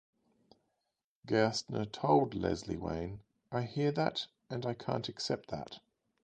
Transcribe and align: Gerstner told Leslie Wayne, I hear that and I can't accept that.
Gerstner 1.27 1.85
told 1.85 2.33
Leslie 2.33 2.75
Wayne, 2.75 3.19
I 3.51 3.61
hear 3.61 3.91
that 3.91 4.25
and 4.49 4.65
I 4.65 4.73
can't 4.73 5.07
accept 5.07 5.51
that. 5.51 5.77